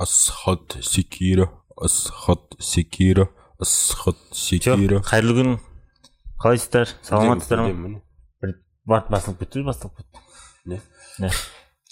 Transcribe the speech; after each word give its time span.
асхат 0.00 0.78
секира 0.80 1.50
асхат 1.76 2.56
секира 2.58 3.26
асхат 3.60 4.16
секира 4.32 5.02
қайырлы 5.04 5.34
күн. 5.36 5.50
Қалайсыздар 6.40 6.88
саламатсыздар 7.04 7.66
ма? 7.68 8.00
бір 8.40 8.54
барып 8.88 9.10
басылып 9.12 9.42
кетті 9.44 9.64
басталып 9.66 10.00
кетті. 10.00 10.24
Не? 10.64 10.80
не. 11.18 11.30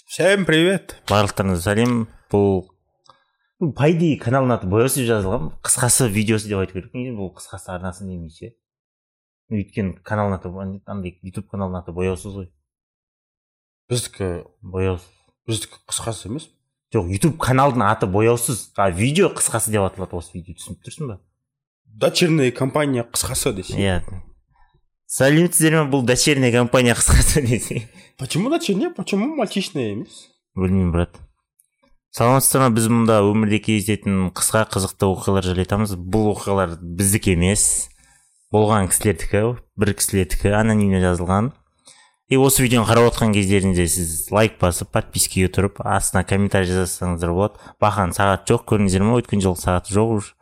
Всем 0.09 0.47
привет. 0.49 0.97
Барлықтарыңызға 1.11 1.61
сәлем. 1.67 1.95
Бұл 2.33 2.65
по 3.77 3.91
идее 3.93 4.17
каналдың 4.17 4.57
аты 4.57 4.73
бояусыз 4.73 5.05
жазылған 5.05 5.51
қысқасы 5.61 6.09
видеосы 6.09 6.49
деп 6.49 6.63
айту 6.63 6.79
керек. 6.79 6.95
Бұл 7.13 7.35
қысқасы 7.37 7.75
арнасы 7.75 8.09
демей 8.09 8.33
ше 8.33 8.55
өйткені 9.53 9.99
каналдың 10.01 10.39
аты 10.39 10.81
андай 10.89 11.19
ютуб 11.21 11.45
каналдың 11.53 11.83
аты 11.83 11.93
бояусыз 11.93 12.41
ғой. 12.41 12.49
Біздікі 13.89 14.47
бояусыз. 14.61 15.05
біздікі 15.45 15.85
қысқасы 15.85 16.33
емес. 16.33 16.49
Жоқ 16.93 17.11
ютуб 17.13 17.37
каналдың 17.41 17.83
аты 17.85 18.07
бояусыз. 18.07 18.71
А 18.75 18.89
видео 18.89 19.29
қысқасы 19.29 19.71
деп 19.71 19.85
аталады 19.85 20.17
осы 20.17 20.37
видео 20.37 20.57
түсініп 20.57 20.81
тұрсың 20.85 21.11
ба? 21.11 21.19
Дочерняя 21.85 22.51
компания 22.51 23.05
қысқасы 23.05 23.53
десе. 23.53 23.77
Иә. 23.77 24.01
Сәлеметсіздер 25.09 25.79
ме? 25.79 25.85
Бұл 25.91 26.05
дочерняя 26.05 26.51
компания 26.53 26.93
қысқасы 26.97 27.41
десе. 27.45 27.89
Почему 28.17 28.49
дочерняя? 28.49 28.89
Почему 28.89 29.35
мальчишная 29.35 29.93
емес? 29.93 30.27
Білмеймін 30.55 30.91
брат. 30.91 31.19
Саламатсыздар 32.09 32.65
ма 32.65 32.73
біз 32.73 32.87
мұнда 32.89 33.19
өмірде 33.21 33.59
кездесетін 33.61 34.31
қысқа 34.33 34.65
қызықты 34.73 35.05
оқиғалар 35.05 35.45
жайлы 35.45 35.61
айтамыз 35.61 35.93
бұл 35.93 36.31
оқиғалар 36.33 36.77
біздікі 36.81 37.35
емес. 37.37 37.89
Болған 38.49 38.89
кісілердікі 38.89 39.43
бір 39.77 39.93
кісілердікі 39.93 40.55
анонимно 40.57 41.03
жазылған. 41.03 41.51
И 42.29 42.37
осы 42.37 42.63
видеоны 42.63 42.85
қарап 42.85 43.09
отқан 43.09 43.33
кездеріңізде 43.33 43.85
сіз 43.89 44.11
лайк 44.31 44.59
басып 44.61 44.91
подпискаға 44.93 45.49
тұрып 45.55 45.79
астына 45.81 46.23
комментарий 46.29 46.69
жазсаңыздар 46.69 47.33
болады. 47.33 47.61
Бақан 47.81 48.13
сағат 48.13 48.45
жоқ 48.49 48.67
көрдіңіздер 48.69 49.05
ма 49.05 49.17
өткен 49.19 49.41
жылы 49.41 49.57
сағаты 49.57 49.95
жоқ 49.97 50.13
уже. 50.19 50.35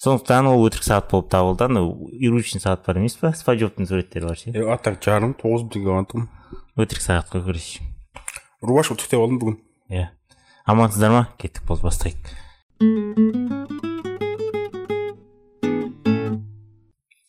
Сондықтан 0.00 0.48
ол 0.48 0.64
өтірік 0.64 0.84
сағат 0.88 1.10
болып 1.12 1.28
табылды. 1.32 1.68
Анау 1.68 2.08
иручный 2.12 2.64
сағат 2.64 2.86
бар 2.88 3.02
емес 3.02 3.16
па? 3.20 3.34
Спанчбобтың 3.36 3.88
суреттері 3.88 4.28
бар 4.28 4.40
ше? 4.40 4.56
А 4.64 4.80
так 4.80 4.96
жарым 5.04 5.36
тоғыз 5.36 5.68
бітінге 5.68 5.92
алған 5.92 6.08
тұғым 6.12 6.26
өтірік 6.80 7.04
сағат 7.04 7.32
қой 7.32 7.44
короче 7.44 7.84
рубашка 8.66 8.96
үтіктеп 8.96 9.20
алдым 9.20 9.38
бүгін. 9.40 9.58
Иә. 9.92 10.08
Амансыздар 10.66 11.12
ма? 11.12 11.22
Кеттік 11.38 11.66
болды 11.68 11.86
бастайық. 11.86 12.16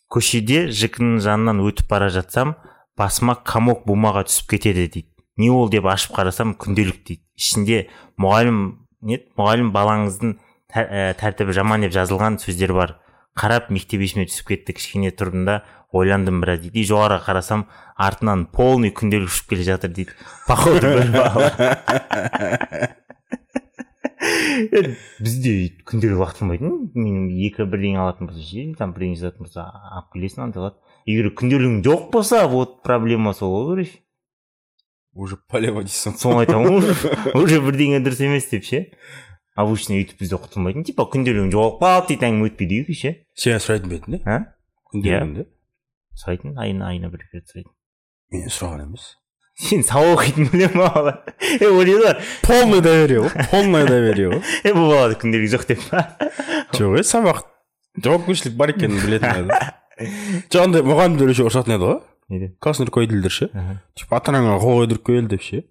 Көшеде 0.07 0.67
жікінің 0.73 1.19
жанынан 1.21 1.61
өтіп 1.67 1.91
бара 1.91 2.09
жатсам 2.09 2.55
басыма 2.97 3.37
комок 3.45 3.85
бумаға 3.87 4.25
түсіп 4.27 4.49
кетеді 4.55 4.87
дейді. 4.87 5.07
Не 5.37 5.51
ол 5.53 5.69
деп 5.69 5.85
ашып 5.85 6.15
қарасам 6.17 6.55
күнделік 6.57 7.03
дейді. 7.05 7.21
Ішінде 7.37 7.87
мұғалім 8.17 8.61
не 9.05 9.19
мұғалім 9.37 9.71
балаңыздың 9.75 10.37
ә, 10.73 11.13
тәртібі 11.19 11.53
жаман 11.53 11.85
деп 11.85 11.93
жазылған 11.93 12.39
сөздер 12.41 12.73
бар. 12.73 12.97
Қарап 13.37 13.69
мектеп 13.69 14.01
есіме 14.01 14.25
түсіп 14.25 14.49
кетті 14.49 14.73
кішкене 14.79 15.11
тұрдым 15.13 15.45
да 15.45 15.61
ойландым 15.93 16.41
біраз 16.41 16.63
дейді. 16.65 16.81
И 16.81 16.87
жоғарыға 16.89 17.21
қарасам 17.29 17.67
артынан 17.95 18.47
полный 18.49 18.89
күнделік 18.89 19.29
ұшып 19.29 19.53
келе 19.53 19.67
жатыр 19.67 19.93
дейді. 19.93 20.17
Походу 20.49 20.81
бір 20.81 21.05
бізде 25.21 25.53
күнделік 25.87 26.17
уақыт 26.17 26.41
болмайтын 26.41 26.71
мен 26.97 27.29
екі 27.45 27.67
бірдеңе 27.69 28.01
алатын 28.01 28.29
болса 28.29 28.43
ше 28.43 28.65
там 28.79 28.93
бірдеңе 28.95 29.19
жазатын 29.19 29.45
болса 29.45 29.65
алып 29.91 30.09
келесің 30.15 30.53
қылады 30.55 30.86
егер 31.07 31.31
күнделігің 31.39 31.79
жоқ 31.85 32.09
болса 32.11 32.43
вот 32.51 32.81
проблема 32.83 33.33
сол 33.33 33.55
ғой 33.55 33.69
короче 33.71 33.99
уже 35.17 35.37
полево 35.49 35.81
дейсің 35.85 36.17
соны 36.19 36.43
айтамын 36.43 36.81
ғой 36.83 37.43
уже 37.43 37.61
бірдеңе 37.63 38.01
дұрыс 38.03 38.21
емес 38.27 38.49
деп 38.51 38.67
ше 38.67 38.83
обычно 39.57 39.97
өйтіп 39.97 40.19
бізде 40.21 40.37
құтылмайтын 40.43 40.85
типа 40.87 41.07
күнделігің 41.13 41.53
жоғалып 41.53 41.79
қалды 41.81 42.11
дейді 42.11 42.27
әңгіме 42.27 42.49
өтпейді 42.51 42.81
үйге 42.83 42.97
ше 42.99 43.13
сен 43.39 43.63
сұрайтын 43.63 43.93
ба 43.93 43.97
едің 43.97 44.27
а 44.27 44.37
күнделігіңді 44.91 45.47
сұрайтын 46.21 46.59
айына 46.65 46.91
айына 46.91 47.09
бір 47.13 47.23
рет 47.31 47.47
сұрайтын 47.49 47.73
мен 48.35 48.53
сұраған 48.53 48.85
емес 48.85 49.07
сен 49.57 49.81
сабақ 49.87 50.19
оқитын 50.19 50.51
біле 50.51 50.69
ма 50.75 50.91
бала 50.93 51.15
е 51.41 51.71
ойлайды 51.71 52.03
ғой 52.03 52.15
полное 52.43 52.83
доверие 52.85 53.23
ғой 53.23 53.49
полное 53.49 53.87
доверие 53.87 54.29
ғой 54.35 54.43
е 54.61 54.75
бұл 54.75 54.91
балада 54.91 55.17
күнделік 55.23 55.55
жоқ 55.55 55.67
деп 55.71 55.87
па 55.89 56.05
жоқ 56.77 56.99
е 56.99 57.07
сабақ 57.07 57.41
жауапкершілік 58.03 58.59
бар 58.59 58.75
екенін 58.75 59.01
білетін 59.01 59.55
андай 59.97 60.83
мұғалімдер 60.85 61.31
еще 61.31 61.47
ұрысатын 61.47 61.77
еді 61.77 61.89
ғой. 61.89 61.99
Не 62.29 62.39
деп 62.39 62.57
классный 62.59 62.85
руководительдер 62.89 63.31
ше. 63.31 63.49
Типа 63.95 64.19
ата 64.19 64.33
анаңа 64.33 64.57
қол 64.61 64.81
қойдырып 64.81 65.05
кел 65.07 65.27
деп 65.31 65.41
ше. 65.41 65.63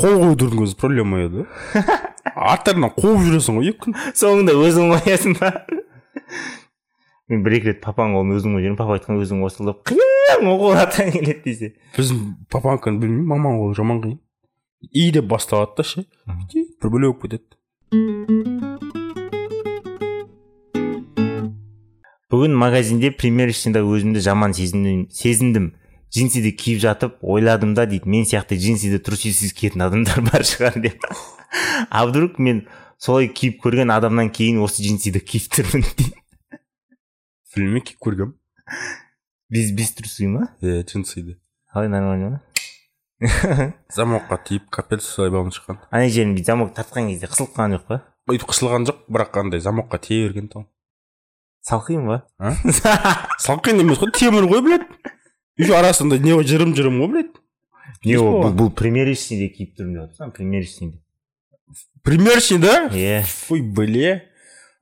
Қол 0.00 0.16
қойдырудың 0.22 0.64
өзі 0.64 0.78
проблема 0.80 1.20
еді. 1.26 1.46
Арттарынан 2.32 2.94
қуып 2.96 3.26
жүресің 3.26 3.58
ғой 3.60 3.72
екі 3.72 3.82
күн. 3.86 3.96
Соңында 4.16 4.54
өзің 4.56 4.94
қоясың 4.96 5.36
ба? 5.40 5.52
Мен 7.28 7.44
бір 7.44 7.58
екі 7.58 7.70
рет 7.72 7.82
папаның 7.84 8.16
қолын 8.16 8.36
өзім 8.38 8.56
қойып 8.56 8.66
жүрмін 8.66 8.78
папа 8.80 8.96
айтқан 8.96 9.20
өзің 9.20 9.44
осылдап 9.46 9.84
қиын 9.88 10.48
оқу 10.48 10.72
атаң 10.80 11.12
келеді 11.14 11.42
десе. 11.44 11.72
Біздің 11.96 12.22
папанікін 12.52 13.00
білмеймін 13.02 13.28
маманың 13.30 13.62
қолы 13.62 13.78
жаман 13.78 14.02
қиын. 14.02 14.18
И 14.90 15.10
деп 15.14 15.28
басталады 15.30 15.78
да 15.78 15.86
ше. 15.86 16.06
Бір 16.26 16.96
бөлек 16.96 17.20
болып 17.20 17.28
кетеді. 17.28 18.41
Бүгін 22.42 22.56
магазинде 22.58 23.12
примерочныйда 23.14 23.84
өзімді 23.86 24.18
жаман 24.18 24.50
сезіндім, 24.56 25.04
сезіндім. 25.14 25.66
Джинсиді 26.10 26.50
киіп 26.58 26.80
жатып 26.82 27.20
ойладым 27.22 27.76
да 27.78 27.84
дейді 27.86 28.10
мен 28.10 28.26
сияқты 28.26 28.58
джинсиді 28.58 28.98
трусисіз 28.98 29.52
киетін 29.54 29.84
адамдар 29.86 30.24
бар 30.26 30.42
шығар 30.42 30.80
деп. 30.82 31.06
А 31.90 32.04
вдруг 32.04 32.40
мен 32.42 32.66
солай 32.98 33.28
киіп 33.28 33.62
көрген 33.62 33.94
адамнан 33.94 34.32
кейін 34.34 34.58
осы 34.58 34.82
джинсиді 34.82 35.22
киіп 35.22 35.46
тұрмын 35.54 35.86
дейді. 35.86 36.18
Білмеймін 37.54 37.86
киіп 37.86 38.02
көргенмін 38.02 38.34
без 39.48 39.70
без 39.70 39.94
трусы 39.94 40.26
ма? 40.26 40.50
Иә 40.60 40.82
джинсиді. 40.82 41.38
Қалай 41.70 41.88
нормально. 41.94 42.42
Ма 43.22 43.70
замокқа 43.96 44.42
тиіп 44.50 44.66
капец 44.74 45.06
солай 45.06 45.30
балын 45.30 45.54
шыққан. 45.54 45.78
Ана 45.94 46.10
жерін 46.10 46.34
замок 46.42 46.74
тартқан 46.74 47.06
кезде 47.14 47.30
қысылып 47.30 47.54
қалған 47.54 47.78
жоқ 47.78 47.88
па? 47.88 48.02
Өйтіп 48.26 48.50
қысылған 48.50 48.90
жоқ 48.90 49.04
бірақ 49.06 49.42
андай 49.46 49.62
замокқа 49.62 50.02
тие 50.02 50.26
берген 50.26 50.50
тұғын 50.50 50.66
салқиын 51.66 52.06
ба? 52.06 52.22
А? 52.38 52.54
салқын 53.42 53.80
емес 53.82 54.00
қой 54.02 54.12
темір 54.16 54.48
ғой 54.50 54.62
блядь. 54.66 54.88
Еще 55.56 55.76
арасында 55.76 56.18
не 56.18 56.34
жырым 56.42 56.74
жырым 56.74 57.00
ғой 57.02 57.12
блядь. 57.12 57.38
Не 58.04 58.16
ол 58.18 58.50
бұл, 58.50 58.72
примерочныйде 58.74 59.48
киіп 59.54 59.76
тұрмын 59.78 59.94
деп 59.94 60.08
отырсың 60.08 60.32
примерочныйде 60.34 60.98
примерочный 62.02 62.58
да? 62.58 62.88
Иә 62.90 63.22
фуй 63.22 63.62
бле 63.62 64.28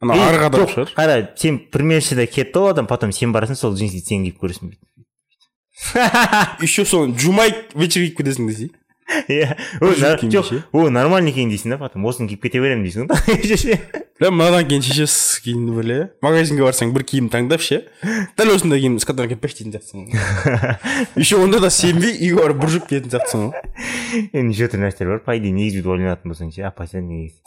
ана 0.00 0.16
Ей, 0.16 0.24
арғы 0.24 0.46
адам 0.48 0.62
жоқ, 0.62 0.72
шығар. 0.72 0.92
қара 0.96 1.16
сен 1.36 1.58
примерочныйда 1.72 2.26
кетті 2.26 2.62
ол 2.62 2.70
адам 2.72 2.86
потом 2.88 3.12
сен 3.12 3.34
барасың 3.36 3.58
сол 3.60 3.74
джинсиді 3.76 4.06
сен 4.06 4.24
киіп 4.24 4.40
көресің 4.40 4.72
еще 6.64 6.84
соны 6.84 7.18
жумай 7.18 7.52
вечер 7.74 8.06
киіп 8.06 8.22
кетесің 8.22 8.48
десей 8.48 8.72
иә 9.28 9.58
Ой, 9.84 9.96
жоқ 10.00 10.62
о 10.72 10.88
нормальный 10.88 11.32
екен 11.32 11.52
дейсің 11.52 11.76
да 11.76 11.78
потом 11.78 12.06
осыны 12.06 12.28
киіп 12.28 12.48
кете 12.48 12.60
беремін 12.64 12.88
дейсің 12.88 13.06
да. 13.10 13.20
бля 14.20 14.28
мынадан 14.28 14.66
кейін 14.68 14.82
шешесіз 14.84 15.40
киімді 15.40 15.72
біле 15.78 15.98
магазинге 16.20 16.66
барсаң 16.66 16.90
бір 16.92 17.06
киім 17.08 17.30
таңдап 17.32 17.62
ше. 17.64 17.88
Дәл 18.36 18.52
осындай 18.52 18.82
киім 18.82 18.98
с 19.00 19.08
которым 19.08 19.32
келіп 19.32 19.46
дейтін 19.48 19.72
сияқтысың 19.72 20.02
еще 21.16 21.40
онда 21.40 21.56
да 21.64 21.70
сенбей 21.72 22.12
үйге 22.18 22.36
барып 22.42 22.60
бір 22.60 22.74
жуып 22.74 22.90
киетін 22.90 23.14
сияқтысың 23.14 23.48
ғой 23.48 23.56
енді 24.36 24.44
неше 24.50 24.68
түрлі 24.68 24.84
нәрселер 24.84 25.14
бар. 25.14 25.24
По 25.24 25.32
идее 25.38 25.56
негізі 25.56 25.80
бүйтіп 25.80 25.94
ойланатын 25.96 26.34
болсаң 26.34 26.52
ше. 26.52 26.68
Апа 26.68 26.84
сен 26.84 27.08
негізі 27.08 27.40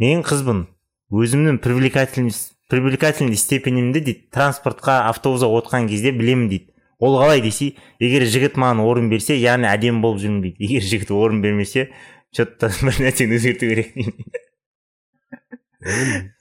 мен 0.00 0.24
қызбын. 0.24 0.64
Өзімнің 1.12 1.60
привлекательность 1.60 2.56
привлекательный 2.70 3.36
степенімді 3.36 4.00
дейді. 4.00 4.30
Транспортқа 4.32 5.10
автобусқа 5.10 5.50
отқан 5.60 5.90
кезде 5.90 6.12
білемін 6.14 6.48
дейді. 6.48 6.69
Ол 7.00 7.16
қалай 7.20 7.42
десе 7.44 7.74
егер 8.00 8.26
жігіт 8.28 8.58
маған 8.60 8.82
орын 8.84 9.10
берсе 9.10 9.36
яғни 9.40 9.68
әдемі 9.70 10.02
болып 10.04 10.20
жүрмін 10.22 10.42
дейді. 10.44 10.64
Егер 10.64 10.86
жігіт 10.86 11.10
орын 11.16 11.42
бермесе 11.42 11.88
че 12.32 12.46
то 12.46 12.70
бір 12.84 13.00
нәрсені 13.06 13.38
өзгерту 13.38 13.70
керек 13.70 13.94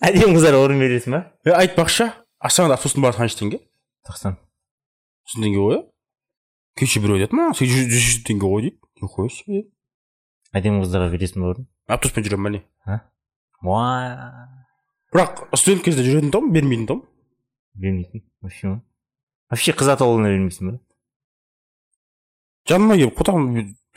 әдемі 0.04 0.36
қыздар 0.36 0.58
орын 0.60 0.82
бересің 0.84 1.16
ба 1.16 1.24
е 1.48 1.56
айтпақшы. 1.64 2.12
Астанада 2.40 2.78
автобустың 2.78 3.04
бағасы 3.04 3.24
қанша 3.24 3.40
теңге 3.40 3.60
тоқсан. 4.08 4.38
Жүз 5.28 5.44
теңге 5.44 5.64
ғой 5.64 5.76
иә 5.78 5.82
кеше 6.80 7.02
біреу 7.04 7.20
айтады 7.20 7.40
маған 7.40 7.58
жүз 7.60 7.90
жүз 7.96 8.20
теңге 8.28 8.52
ғой 8.52 8.68
дейді. 8.68 8.80
Нихуя 9.02 9.32
себе 9.32 9.64
әдемі 10.56 10.84
қыздарға 10.84 11.14
бересің 11.16 11.44
ба 11.44 11.54
орын? 11.54 11.68
Автобуспен 11.88 12.28
жүремін 12.28 12.46
ба 12.46 12.54
не 12.56 12.64
Уа, 13.60 13.86
бірақ 15.12 15.42
студент 15.60 15.84
кезде 15.84 16.06
жүретін 16.06 16.32
тұғым 16.32 16.54
бермейтін 16.56 16.86
тұғым 16.88 17.02
бермейтін. 17.76 18.24
Вообще 18.40 18.78
вообще 19.50 19.74
қыз 19.74 19.92
атаулыны 19.96 20.32
бермейсің 20.32 20.72
ба 20.72 20.80
жаныма 22.70 22.98
келіп 23.00 23.18
құтам 23.20 23.48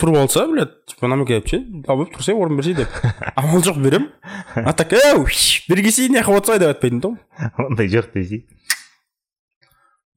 тұрып 0.01 0.19
алса 0.23 0.47
блядь? 0.49 0.75
Типа 0.89 1.07
мынама 1.07 1.27
келіп 1.29 1.49
ше 1.51 1.61
абай 1.87 2.09
тұрсай 2.15 2.37
орын 2.37 2.59
берсе 2.59 2.75
деп 2.79 2.89
амал 3.37 3.65
жоқ 3.65 3.81
беремін 3.85 4.09
а 4.57 4.73
так 4.77 4.95
әу 4.97 5.27
бергесей 5.69 6.09
не 6.09 6.25
қылып 6.25 6.43
отырсай 6.43 6.63
деп 6.63 6.73
айтпайтын 6.73 7.03
тұғым 7.05 7.67
ондай 7.69 7.91
жоқ 7.93 8.13
десе 8.17 8.43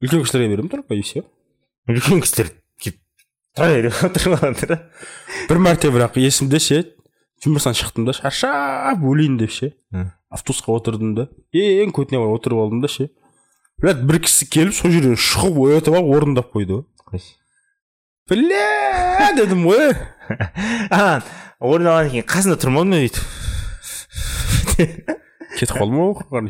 үлкен 0.02 0.24
кісілерге 0.24 0.54
беремін 0.54 0.72
тұрып 0.72 0.96
и 0.96 1.02
все 1.04 1.24
үлкен 1.90 2.24
кісілер 2.24 2.52
келіп 2.80 3.00
тұра 3.56 3.72
бер 3.74 3.90
деп 3.90 4.04
отырып 4.08 4.38
алады 4.40 4.70
да 4.72 4.80
бір 5.50 5.64
мәрте 5.68 5.92
бірақ 5.92 6.20
есімде 6.22 6.62
ше 6.62 6.82
жұмыстан 7.44 7.76
шықтым 7.76 8.08
да 8.08 8.16
шаршап 8.16 9.04
өлейін 9.04 9.36
деп 9.40 9.52
ше 9.52 9.74
автобусқа 10.32 10.74
отырдым 10.76 11.14
да. 11.16 11.28
Ең 11.54 11.92
көтіне 11.94 12.20
барып 12.20 12.40
отырып 12.40 12.62
алдым 12.64 12.82
да 12.82 12.90
ше 12.90 13.10
блядь 13.82 14.04
бір 14.08 14.20
кісі 14.24 14.46
келіп 14.48 14.74
сол 14.76 14.90
жерден 14.94 15.18
шұқып 15.20 15.58
оятып 15.66 15.96
алып 15.98 16.14
орындап 16.16 16.48
қойды 16.54 16.80
ғой 16.80 17.20
бля 18.30 19.28
дедім 19.36 19.66
ғой 19.68 19.92
а 20.90 21.20
орын 21.60 21.86
алғаннан 21.86 22.10
кейін 22.14 22.26
қасында 22.30 22.56
тұрмадым 22.62 22.90
ба 22.94 22.98
бүйтіп 23.04 23.24
кетіп 25.58 25.76
қалдым 25.76 25.98
ғой 26.00 26.48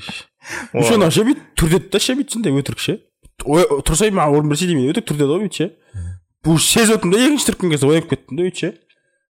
еще 0.79 0.95
ана 0.97 1.11
ше 1.11 1.27
бүйтіп 1.27 1.43
тұр 1.59 1.69
деді 1.75 1.91
да 1.93 1.99
ше 2.03 2.13
бүйтіп 2.17 2.33
сондай 2.37 2.53
өтірік 2.61 2.81
ше 2.85 2.95
тұрсай 3.43 4.15
маған 4.15 4.39
орын 4.39 4.51
берсе 4.55 4.71
деймін 4.71 4.91
өтірік 4.93 5.07
тұр 5.11 5.17
деді 5.21 5.31
ғой 5.33 5.41
бүйтіп 5.45 5.59
ше 5.59 5.67
бұл 6.47 6.57
сезіп 6.63 6.95
отырмын 7.01 7.13
да 7.17 7.19
екінші 7.27 7.49
түрткен 7.51 7.75
кезде 7.75 7.87
оянып 7.91 8.09
кеттім 8.13 8.35
да 8.39 8.43
бүйтіп 8.47 8.61
ше 8.63 8.69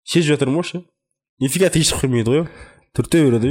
сезіп 0.04 0.30
жатырмын 0.34 0.58
ғой 0.60 0.68
ше 0.72 0.78
нифига 1.44 1.68
тиісіп 1.74 2.02
қоймайды 2.04 2.30
ғой 2.34 2.44
түрте 2.98 3.18
береді 3.30 3.48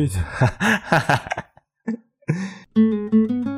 бүйтіп 2.74 3.51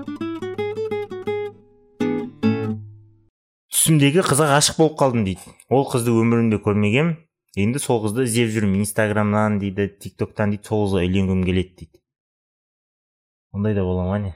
түсімдегі 3.84 4.22
қызға 4.24 4.46
ғашық 4.48 4.78
болып 4.80 4.94
қалдым 4.96 5.24
дейді. 5.26 5.50
Ол 5.68 5.82
қызды 5.84 6.08
өмірімде 6.16 6.56
көрмегем 6.64 7.10
енді 7.60 7.80
сол 7.82 7.98
қызды 8.00 8.24
іздеп 8.24 8.48
жүрмін 8.54 8.80
инстаграмнан 8.80 9.58
дейді 9.60 9.90
тиктоктан 10.00 10.54
дейді 10.54 10.64
сол 10.64 10.86
қызға 10.86 11.02
үйленгім 11.04 11.42
келеді 11.44 11.74
дейді. 11.82 12.00
Ондай 13.52 13.74
да 13.76 13.84
бола 13.84 14.06
ма 14.08 14.18
не 14.22 14.32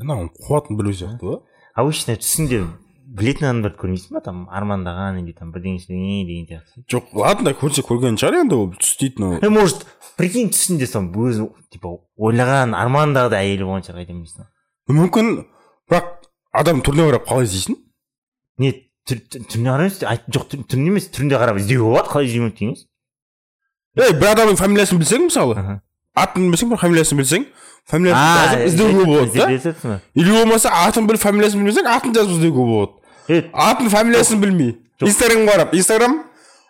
мынау 0.00 0.30
қуатын 0.32 0.78
білу 0.80 0.94
сияқты 0.96 1.28
ғой. 1.28 1.36
Обычно 1.76 2.16
түсінде 2.16 2.62
білетін 3.04 3.50
адамдарды 3.50 3.76
көрмейсің 3.82 4.16
ба 4.16 4.24
там 4.24 4.40
армандаған 4.48 5.20
или 5.20 5.36
там 5.36 5.52
бірдеңе 5.52 5.84
бірдеңе 5.84 6.24
деген 6.24 6.48
сияқты. 6.48 6.86
Жоқ 6.88 7.12
ладно 7.20 7.52
көрсе 7.60 7.84
көрген 7.84 8.16
шығар 8.16 8.40
енді 8.46 8.56
ол 8.62 8.72
түс 8.80 8.96
дейтін 8.96 9.28
ол. 9.28 9.36
Е 9.44 9.52
может 9.52 9.84
прикинь 10.16 10.48
түсінде 10.56 10.88
там 10.88 11.12
өзі 11.12 11.50
типа 11.68 11.98
ойлаған 12.16 12.72
армандағыдай 12.80 13.44
әйелі 13.44 13.68
болған 13.68 13.84
шығар 13.84 14.00
қайдан 14.00 14.24
білесің 14.24 14.48
мүмкін 14.96 15.30
бірақ 15.92 16.12
адам 16.56 16.80
түріне 16.86 17.10
қарап 17.10 17.28
қалай 17.28 17.44
іздейсің 17.44 17.76
не 18.60 18.72
түр- 19.08 19.22
түр- 19.32 19.46
түріне 19.50 19.72
қарай 19.74 19.88
емес 19.88 20.02
айт- 20.12 20.28
жоқ 20.36 20.46
түр- 20.52 20.66
түріне 20.70 20.92
емес 20.94 21.08
түріне 21.14 21.40
қарап 21.40 21.60
іздеуге 21.62 21.88
болады 21.88 22.12
қалай 22.12 22.28
іздеуге 22.28 22.50
болады 22.50 22.68
емес 22.68 22.86
ей 24.00 24.14
бір 24.20 24.32
адамның 24.34 24.60
фамилиясын 24.60 25.00
білсең 25.00 25.26
мысалы 25.26 25.80
атын 26.20 26.46
білмесең 26.46 26.72
бір 26.74 26.82
фамилиясын 26.84 27.20
білсең 27.20 27.46
фамилиясын 27.90 28.40
жазып 28.40 28.66
іздеуге 28.70 29.04
болады 29.04 29.72
да. 29.82 30.00
или 30.14 30.30
болмаса 30.30 30.72
атын 30.86 31.08
біліп 31.08 31.22
фамилиясын 31.24 31.62
білмесең 31.62 31.88
атын 31.90 32.14
жазып 32.14 32.36
іздеуге 32.36 32.66
болады. 32.70 32.96
Атын 33.52 33.90
фамилиясын 33.90 34.40
білмей. 34.42 34.74
Инстаграмға 35.00 35.54
қарап 35.54 35.74
инстаграм 35.78 36.16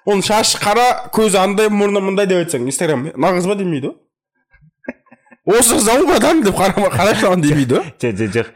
оның 0.06 0.22
шашы 0.24 0.60
қара 0.62 0.86
көзі 1.14 1.40
андай 1.40 1.68
мұрны 1.72 2.00
мындай 2.04 2.28
деп 2.30 2.44
айтсаң 2.44 2.68
инстаграм 2.70 3.08
мына 3.10 3.42
ба 3.48 3.56
демейді 3.58 3.90
ғой 3.90 5.58
осы 5.58 5.78
ау 5.92 6.06
братан 6.06 6.42
деп 6.44 6.56
қарашы 6.56 7.26
оған 7.28 7.42
демейді 7.46 7.80
ғой 7.80 7.90
жоқ 8.00 8.32
жоқ 8.36 8.52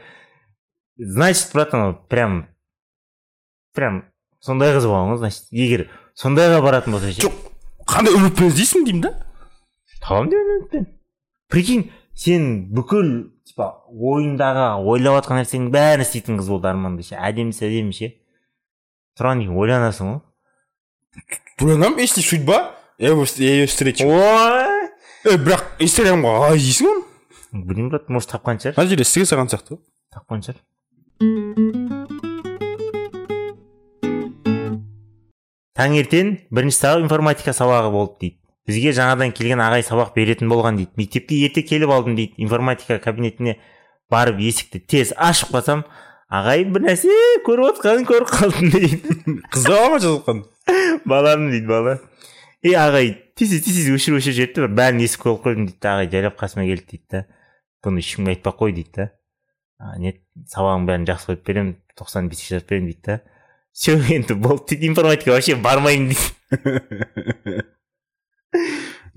значит 0.96 1.50
братан 1.52 1.96
прям 2.08 2.44
прям 3.74 4.04
сондай 4.40 4.74
қыз 4.76 4.86
болған 4.88 5.14
ғой 5.14 5.20
значит 5.24 5.50
егер 5.50 5.88
сондайға 6.18 6.62
баратын 6.64 6.94
болса 6.94 7.12
ше. 7.12 7.24
Жоқ 7.24 7.36
қандай 7.90 8.16
үмітпен 8.16 8.50
іздейсің 8.50 8.84
деймін 8.86 9.06
да? 9.06 9.12
Табамын 10.04 10.30
деп 10.30 10.52
үмітпен. 10.54 10.86
Прикинь 11.50 11.88
сен 12.14 12.68
бүкіл 12.74 13.10
типа 13.48 13.70
ойыңдағы 13.90 14.68
ойлап 14.84 15.18
жатқан 15.20 15.42
нәрсенің 15.42 15.72
бәрін 15.74 16.04
істейтін 16.06 16.38
қыз 16.40 16.50
болды 16.52 16.70
арманда 16.70 17.06
ше 17.06 17.18
әдемісі 17.18 17.66
әдемі 17.68 17.96
ше. 17.96 18.12
Тұрғаннан 19.18 19.44
кейін 19.44 19.58
ойланасың 19.62 20.12
ғой? 20.12 20.22
Ойланамын 21.62 22.02
если 22.02 22.22
судьба? 22.22 22.74
Я 22.98 23.10
ее 23.10 23.66
встречу. 23.66 24.06
Ой! 24.06 24.90
Е 25.24 25.38
бірақ 25.40 25.80
инстаграмға 25.80 26.34
қалай 26.42 26.60
іздейсің 26.60 26.90
оны 26.90 27.64
білмеймін 27.64 27.90
брат 27.94 28.10
может 28.12 28.34
тапқан 28.34 28.60
шығар? 28.60 28.76
Мына 28.76 28.90
жерде 28.90 29.06
істеген 29.06 29.30
саған 29.30 29.50
сияқты 29.54 29.76
ғой. 29.76 29.82
Тапқан 30.14 30.44
шығар. 30.44 32.23
Таңертең 35.78 36.34
бірінші 36.54 36.78
сабақ 36.78 37.04
информатика 37.04 37.54
сабағы 37.56 37.90
болды 37.94 38.18
дейді. 38.20 38.38
Бізге 38.64 38.94
жаңадан 38.96 39.34
келген 39.36 39.60
ағай 39.60 39.82
сабақ 39.84 40.14
беретін 40.14 40.48
болған 40.48 40.78
дейді. 40.78 40.94
Мектепке 40.96 41.40
ерте 41.44 41.64
келіп 41.66 41.90
алдым 41.92 42.14
дейді. 42.16 42.38
Информатика 42.38 42.98
кабинетіне 43.02 43.58
барып 44.10 44.38
есікті 44.40 44.80
тез 44.88 45.12
ашып 45.16 45.50
қалсам 45.52 45.84
ағай 46.30 46.64
бір 46.70 46.86
нәрсе 46.86 47.18
көріп 47.46 47.74
отқанын 47.74 48.06
көріп 48.08 48.30
қалдым 48.30 48.70
дейді. 48.72 49.00
Қызда 49.52 49.80
ма 49.90 49.98
жазылған 49.98 50.44
балам 51.04 51.50
дейді 51.50 51.68
бала. 51.68 51.98
Е 52.64 52.76
ағай 52.78 53.12
тез 53.36 53.52
тез 53.52 53.66
тез 53.66 53.90
өшір 53.92 54.20
өшір 54.20 54.38
жіберіпті 54.38 54.64
бір. 54.64 54.74
Бәрін 54.78 55.04
естіп 55.04 55.26
қойып 55.26 55.44
қойдым 55.44 55.68
дейді 55.68 55.90
ағай 55.90 56.10
жайлап 56.14 56.40
қасыма 56.40 56.64
келді 56.70 56.86
дейді 56.94 57.04
да 57.12 57.24
бұны 57.84 58.00
ешкімге 58.00 58.36
айтпай 58.38 58.54
ақ 58.54 58.62
қой 58.62 58.72
дейді 58.78 58.94
да 58.96 59.10
а, 59.76 59.98
нет 60.00 60.22
сабағың 60.54 60.88
бәрін 60.88 61.08
жақсы 61.10 61.32
қойып 61.34 61.46
беремін. 61.50 61.76
Тоқсан 61.98 62.30
беске 62.32 62.54
жазып 62.54 62.70
беремін 62.72 62.94
дейді 62.94 63.04
да 63.10 63.20
все 63.74 63.98
енді 63.98 64.36
болды 64.38 64.70
дейді 64.70 64.86
информатика 64.92 65.34
вообще 65.34 65.56
бармаймын 65.58 66.14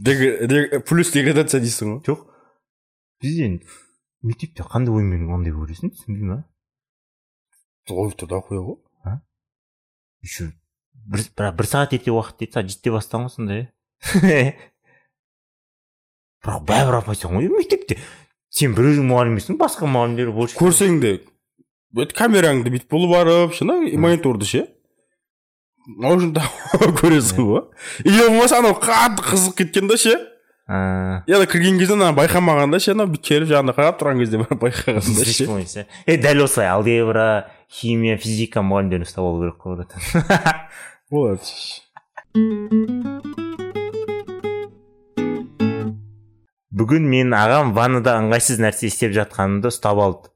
дейді 0.02 0.80
плюс 0.90 1.14
деградация 1.14 1.62
дейсің 1.62 1.92
ғой 1.94 2.02
жоқ 2.10 2.24
бізде 3.22 3.52
мектепте 4.26 4.66
қандай 4.66 4.98
оймен 4.98 5.30
ондай 5.30 5.54
көресің 5.54 5.94
түсінбеймін 5.94 6.40
а 6.42 6.44
ой 7.94 8.12
тұрда 8.18 8.42
қоя 8.50 8.66
ғой 8.66 8.82
еще 10.26 10.50
бір, 11.06 11.22
бірақ 11.38 11.54
бір 11.62 11.70
сағат 11.70 11.94
ерте 12.00 12.18
уақыт 12.18 12.42
дейді 12.42 12.58
сағат 12.58 12.74
жетіде 12.74 12.96
бастаған 12.98 13.30
ғой 13.30 13.34
сонда 13.38 13.62
иә 13.62 13.68
бірақ 16.42 16.66
бәрібір 16.74 17.02
апайсың 17.04 17.38
ғой 17.38 17.54
мектепте 17.54 18.02
сен 18.50 18.74
бір 18.74 18.90
өзің 18.96 19.06
мұғалім 19.14 19.38
емессің 19.38 19.62
басқа 19.62 19.86
мұғалімдер 19.86 20.34
көрсең 20.58 21.02
де 21.06 21.20
камераңды 22.18 22.72
бүйтіп 22.74 22.92
бұлып 22.94 23.14
барып 23.16 23.54
ше 23.58 23.66
ана 23.66 23.78
мониторды 23.98 24.46
ше 24.46 24.66
наушнигті 25.88 26.42
көресің 27.00 27.46
ғой 27.48 27.62
или 28.04 28.26
болмаса 28.28 28.60
анау 28.60 28.76
қатты 28.82 29.24
қызып 29.26 29.58
кеткен 29.62 29.88
да 29.90 29.98
ше 29.98 30.14
яғни 30.68 31.48
кірген 31.48 31.80
кезде 31.80 31.96
ана 31.96 32.12
байқамағанда 32.18 32.80
ше 32.84 32.92
анау 32.94 33.08
бүйтіп 33.14 33.30
келіп 33.32 33.52
жағында 33.54 33.76
қарап 33.78 34.00
тұрған 34.02 34.22
кезде 34.24 34.42
барып 34.44 34.60
байқаған 34.68 35.06
да 35.18 35.24
ше 35.32 35.88
е 36.06 36.18
дәл 36.22 36.44
осылай 36.44 36.70
алгебра 36.74 37.28
химия 37.72 38.18
физика 38.20 38.60
мұғалімдерін 38.62 39.08
ұстап 39.08 39.24
алу 39.24 39.40
керек 39.46 39.58
қой 39.64 39.72
братан 39.80 40.02
болады 41.12 41.48
бүгін 46.78 47.08
менің 47.10 47.34
ағам 47.34 47.72
ваннада 47.74 48.20
ыңғайсыз 48.22 48.60
нәрсе 48.62 48.92
істеп 48.92 49.16
жатқанымды 49.16 49.72
ұстап 49.72 49.98
алды 50.04 50.30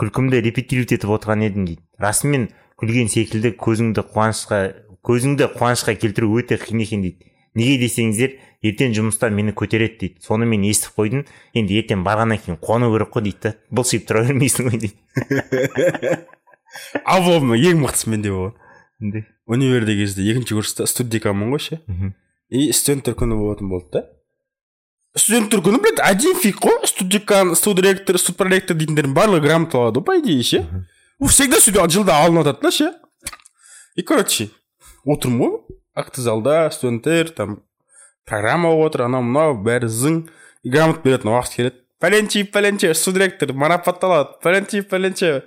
күлкімді 0.00 0.40
репетировать 0.44 0.94
етіп 0.96 1.12
отырған 1.16 1.44
едім 1.46 1.68
дейді. 1.68 1.82
Расымен 2.00 2.48
күлген 2.80 3.10
секілді 3.12 3.54
көзіңді 3.60 4.04
қуанышқа 4.14 4.60
көзіңді 5.06 5.50
қуанышқа 5.54 5.94
келтіру 6.00 6.32
өте 6.40 6.58
қиын 6.58 6.82
екен 6.82 7.04
дейді. 7.04 7.30
Неге 7.54 7.76
десеңіздер 7.84 8.34
ертең 8.66 8.96
жұмыста 8.96 9.30
мені 9.30 9.54
көтереді 9.54 10.00
дейді. 10.00 10.24
Соны 10.24 10.48
мен 10.50 10.64
естіп 10.66 10.98
қойдым. 10.98 11.22
Енді 11.54 11.78
ертең 11.78 12.02
барғаннан 12.06 12.42
кейін 12.42 12.58
қуану 12.58 12.90
керек 12.94 13.14
қой 13.14 13.28
дейді 13.28 13.40
да. 13.44 13.54
Былшиып 13.70 14.08
тұра 14.08 14.24
бермейсің 14.26 14.70
ғой 14.70 14.82
дейді. 14.82 14.98
Бұл 17.06 17.54
ең 17.54 17.84
мықтысы 17.84 18.10
менде 18.10 18.34
болған 18.34 19.24
универде 19.46 19.94
кезде 19.96 20.24
екінші 20.30 20.54
курста 20.54 20.86
студдеканмын 20.86 21.52
ғой 21.54 21.60
ше. 21.60 21.80
И 22.48 22.72
студенттер 22.72 23.16
күні 23.18 23.36
болатын 23.38 23.68
болды 23.68 23.90
да. 23.92 24.02
Студенттер 25.16 25.62
күні 25.62 25.80
блядь 25.82 26.00
один 26.02 26.36
фиг 26.36 26.58
қой. 26.62 26.86
Студдекан 26.86 27.54
студректор 27.54 28.18
студпроректор 28.18 28.76
дейтіндердің 28.76 29.14
барлығы 29.14 29.44
грамота 29.46 29.78
алады 29.78 30.00
ғой 30.00 30.06
по 30.06 30.18
идее 30.18 30.42
ше. 30.42 30.64
Всегда 31.22 31.60
сөйтіп 31.62 31.90
жылда 31.90 32.18
алынып 32.24 32.48
жатады 32.48 32.62
да 32.62 32.70
ше? 32.74 32.90
И 33.94 34.02
короче 34.02 34.50
отырмын 35.06 35.40
ғой. 35.40 35.78
Акті 35.94 36.20
залда 36.20 36.70
студенттер 36.74 37.30
там 37.30 37.62
программа 38.26 38.70
болып 38.74 38.92
жатыр 38.92 39.06
анау 39.06 39.22
мынау 39.22 39.54
бәрі 39.62 39.88
зың. 39.88 40.24
И 40.64 40.70
грамота 40.70 41.04
беретін 41.04 41.30
уақыт 41.30 41.54
келеді. 41.54 41.80
Пәленше 42.02 42.44
пәленше 42.50 42.94
студиректор 42.94 43.52
марапатталады 43.54 44.40
пәленше 44.42 44.82
пәленше. 44.82 45.44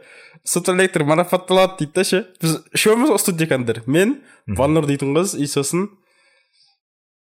Студиректор 0.48 1.04
марапатталады 1.04 1.84
дейді 1.84 1.94
да 1.94 2.04
ше. 2.08 2.24
Біз 2.42 2.60
үшеуміз 2.74 3.12
ғой 3.12 3.20
студдекандар 3.20 3.84
мен 3.86 4.22
балнұр 4.48 4.88
дейтін 4.88 5.12
қыз 5.18 5.36
и 5.36 5.48
сосын 5.52 5.90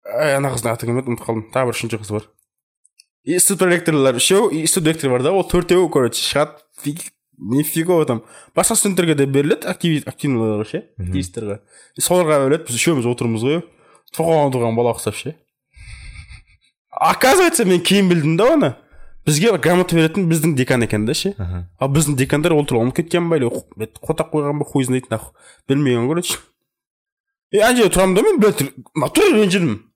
ай 0.03 0.35
ана 0.37 0.53
қыздың 0.53 0.73
аты 0.73 0.89
кім 0.89 0.99
еді 0.99 1.13
ұмытып 1.13 1.27
қалдым 1.27 1.49
тағы 1.53 1.71
бір 1.71 1.77
үшінші 1.77 2.01
қыз 2.03 2.13
бар 2.17 2.29
и 3.23 3.39
студпроректорлар 3.39 4.19
үшеу 4.19 4.49
и 4.51 4.65
студиректор 4.67 5.11
бар 5.11 5.23
да 5.23 5.31
ол 5.31 5.47
төртеуі 5.47 5.89
короче 5.91 6.23
шығады 6.23 6.59
фиг 6.83 7.13
нифигово 7.37 8.05
там. 8.05 8.23
Басқа 8.55 8.75
студенттерге 8.75 9.15
де 9.15 9.25
беріледі 9.25 9.67
актив 9.67 10.03
активныйларға 10.07 10.65
ше 10.69 10.83
активистерға 10.99 11.59
и 11.97 12.01
соларға 12.01 12.39
беріледі 12.45 12.67
біз 12.67 12.77
үшеуміз 12.77 13.07
отырмыз 13.09 13.43
ғой. 13.43 13.61
Тоқалған 14.13 14.53
тұрған 14.53 14.77
бала 14.77 14.93
ұқсап 14.93 15.17
ше. 15.17 15.35
Оказывается 16.91 17.65
мен 17.65 17.81
кейін 17.81 18.09
білдім 18.09 18.37
да 18.37 18.49
оны. 18.53 18.73
Бізге 19.25 19.55
грамота 19.57 19.95
беретін 19.95 20.27
біздің 20.29 20.55
декан 20.55 20.83
екен 20.83 21.05
да 21.05 21.13
ше. 21.13 21.33
Ал 21.79 21.89
біздің 21.89 22.17
декандар 22.19 22.53
ол 22.53 22.65
туралы 22.65 22.89
ұмытып 22.89 23.07
кеткен 23.07 23.29
ба 23.29 23.39
или 23.39 23.49
қотақ 23.49 24.29
қойған 24.35 24.59
ба 24.59 24.65
хуй 24.65 24.83
знает 24.83 25.09
нахуй. 25.09 25.33
Білмеген 25.67 26.07
короче. 26.07 26.37
Е 27.51 27.63
ана 27.63 27.77
жерде 27.77 27.95
тұрамын 27.95 28.15
да 28.15 28.21
мен 28.21 28.39
блядь 28.39 28.61
тура 29.15 29.33
ренжідім. 29.33 29.92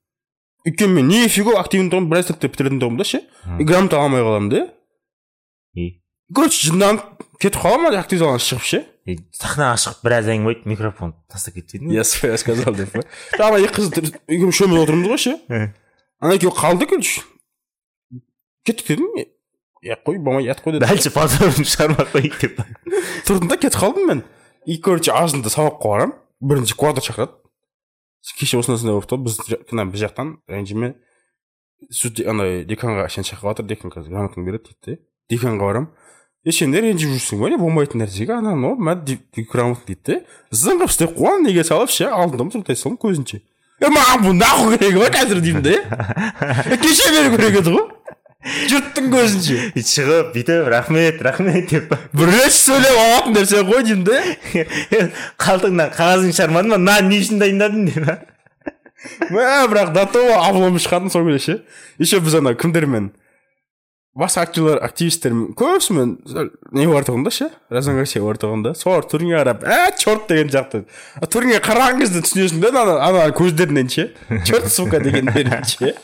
Өйткені 0.66 0.98
мен 0.98 1.08
нифига 1.08 1.54
активный 1.60 1.90
тұғым 1.92 2.08
біраз 2.10 2.30
сәтте 2.32 2.50
бітіретін 2.50 2.80
тұғым 2.82 2.98
да 2.98 3.06
ше? 3.06 3.22
И 3.58 3.64
грамота 3.64 3.98
ала 3.98 4.08
алмай 4.08 4.22
қаламын 4.24 4.50
да 4.52 4.64
и? 5.74 6.00
Короче 6.34 6.68
жынданып 6.68 7.24
кетіп 7.38 7.60
қаламын 7.62 7.92
ана 7.92 8.02
актив 8.02 8.22
залдан 8.22 8.42
шығып 8.42 8.66
ше? 8.66 8.82
И 9.08 9.16
сахнаға 9.32 9.78
шығып 9.84 10.04
біраз 10.04 10.28
әңгіме 10.28 10.52
айтып 10.52 10.68
микрофон. 10.68 11.14
Тастап 11.32 11.54
кететін 11.56 11.94
я 11.94 12.04
своя 12.04 12.36
сказал 12.40 12.74
деп 12.76 12.92
па 12.92 13.04
жаңағы 13.38 13.64
екі 13.64 13.74
қыз 13.78 14.12
екеуміз 14.28 14.52
үшеуміз 14.52 14.82
отырмыз 14.82 15.12
ғой 15.14 15.22
ше? 15.22 15.36
Ана 16.20 16.36
екеуі 16.36 16.52
қалды 16.58 16.90
короче 16.90 17.22
кеттік 18.66 18.90
дедім 18.90 19.08
е 19.80 19.96
қой 20.04 20.18
болмай 20.18 20.44
ят 20.50 20.60
қой 20.60 20.76
дедім 20.76 20.88
дальше 20.88 21.14
позорын 21.14 21.64
шығармай 21.64 22.10
қояйық 22.12 22.40
деп 22.42 22.60
тұрдым 23.24 23.48
да 23.48 23.56
кетіп 23.56 23.80
қалдым 23.80 24.10
мен. 24.10 24.24
И 24.66 24.76
короче 24.82 25.14
азында 25.14 25.48
сабаққа 25.48 25.94
барамын 25.94 26.16
бірінші 26.40 26.76
куратор 26.76 27.06
шақырады 27.06 27.38
кеше 28.36 28.58
осындай 28.58 28.76
осындай 28.76 28.94
болып 28.94 29.24
біз 29.26 29.38
ана 29.72 29.86
біз 29.88 30.04
жақтан 30.04 30.36
ренжіме 30.48 30.94
андай 32.26 32.64
деканға 32.68 33.08
сені 33.08 33.28
шақырып 33.28 33.54
жатыр 33.54 33.68
декан 33.70 33.92
қазір 33.94 34.10
грамотаны 34.10 34.44
береді 34.46 34.72
дейді 34.72 34.84
де. 34.86 34.98
Деканға 35.30 35.68
барамын 35.68 35.88
е 36.44 36.52
сен 36.52 36.72
не 36.72 36.82
ренжіп 36.82 37.14
жүрсің 37.14 37.42
ба 37.42 37.50
не 37.52 37.58
болмайтын 37.60 38.02
нәрсеге 38.02 38.38
ана 38.38 38.54
мынау 38.56 38.76
мә 38.76 38.96
грамота 39.52 39.86
дейді 39.86 40.02
де. 40.06 40.18
Зыңғып 40.50 40.90
істеп 40.90 41.14
қойған 41.18 41.46
неге 41.46 41.64
салып 41.64 41.92
ше? 41.94 42.08
Алдым 42.10 42.50
да 42.50 42.58
сұртай 42.58 42.76
салдым 42.76 42.98
көзінше. 43.02 43.42
Е 43.78 43.90
маған 43.94 44.24
бұл 44.24 44.34
нахуй 44.34 44.78
керегі 44.78 45.04
ба 45.04 45.10
қазір 45.14 45.42
деймін 45.44 45.62
де. 45.62 45.76
Е 45.78 46.78
кеше 46.82 47.12
беру 47.14 47.36
керек 47.36 47.60
еді 47.62 47.76
ғой. 47.76 47.86
Жұрттың 48.70 49.10
көзінше 49.12 49.84
шығып 49.92 50.32
бүйтіп 50.36 50.72
рахмет 50.72 51.22
рахмет 51.24 51.70
деп 51.70 51.94
бір 52.16 52.32
рет 52.32 52.54
сөйлеп 52.54 52.98
алатын 53.04 53.38
нәрсе 53.38 53.62
ғой 53.68 53.84
деймін 53.86 54.04
де. 54.08 54.66
Қалтыңнан 55.44 55.94
қағазын 55.94 56.34
шығармадың 56.36 56.74
ба 56.76 56.82
нан 56.82 57.08
не 57.12 57.22
үшін 57.22 57.42
дайындадың 57.42 57.88
деп 57.92 58.26
мә 59.30 59.46
бірақ 59.70 59.92
до 59.94 60.04
того 60.10 60.36
облом 60.42 60.78
шығатын 60.78 61.10
сол 61.12 61.26
кезде 61.30 61.38
ше. 61.38 61.62
Еще 61.98 62.20
біз 62.20 62.34
ана 62.40 62.54
кімдермен? 62.58 63.12
Басқа 64.18 64.48
актерлар 64.48 64.80
активистермен 64.82 65.52
көбісімен 65.54 66.16
не 66.74 66.86
бар 66.90 67.04
тұғын 67.06 67.22
да 67.22 67.30
ше? 67.30 67.50
Разногласие 67.70 68.22
бар 68.24 68.40
тұғын 68.42 68.64
да 68.66 68.72
солар 68.74 69.06
түріңе 69.06 69.36
қарап 69.38 69.62
ә 69.62 69.92
черт 70.00 70.26
деген 70.30 70.50
жақты 70.50 70.80
А 71.22 71.28
түріңе 71.30 71.60
қараған 71.62 72.02
кезде 72.02 72.24
түсінесің 72.26 72.64
да 72.64 72.72
ана 72.82 72.96
ана 73.06 73.28
көздерінен 73.38 73.92
ше. 73.92 74.08
Черт 74.48 74.72
сука! 74.74 74.98
дегендерін 74.98 75.62
ше. 75.62 75.94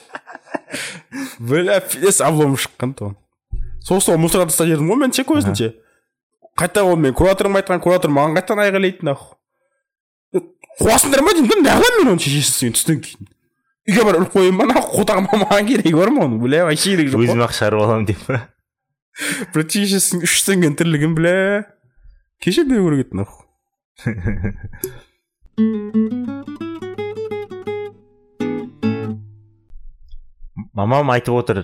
Пиздец 1.39 2.21
облом 2.25 2.57
шыққан 2.57 2.95
тұғын 2.99 3.17
сосын 3.85 4.21
мусорға 4.21 4.49
тастап 4.51 4.69
жібердім 4.69 4.93
ғой 4.93 5.01
мен 5.05 5.13
ше 5.15 5.25
көзінше 5.29 5.73
қайта 6.59 6.85
ол 6.87 6.97
мен 6.97 7.15
кураторым 7.15 7.57
айтқан 7.59 7.81
куратор 7.83 8.11
маған 8.15 8.37
қайтадан 8.39 8.63
айғайлайды 8.65 9.07
нахуй. 9.07 9.37
Қуасыңдар 10.81 11.23
ма 11.23 11.35
деймін 11.35 11.51
да 11.51 11.57
неғыламын 11.75 12.01
мен 12.01 12.13
оны? 12.15 12.23
Шешесін 12.23 12.75
түстен 12.75 13.01
кейін. 13.03 13.29
Үйге 13.89 14.03
барып 14.07 14.21
іліп 14.23 14.33
қояйын 14.35 14.59
ба 14.59 14.67
нахуй? 14.71 15.01
Қотағыма 15.01 15.41
маған 15.45 15.69
керегі 15.69 15.95
бар 15.99 16.11
ма 16.15 16.27
оның 16.27 16.43
бля 16.43 16.65
вообще 16.69 16.95
керегі 16.95 17.15
жоқ 17.15 17.25
өзім 17.27 17.45
ақ 17.47 17.57
шығарып 17.59 17.85
аламын 17.85 18.09
деп 18.11 18.21
па? 18.27 18.41
Бір 19.55 19.67
шешесінің 19.75 20.27
үш 20.27 20.35
сіңген 20.43 20.79
тірлігін 20.79 21.13
бля. 21.19 21.35
Кеше 22.43 22.67
беру 22.67 22.91
керек 22.91 23.11
еді 23.11 23.23
нахуй. 23.23 23.43
мамам 30.75 31.11
айтып 31.15 31.35
отыр 31.39 31.61